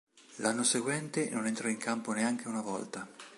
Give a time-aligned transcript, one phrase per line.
[0.37, 3.07] L'anno seguente non entrò in campo neanche una volta.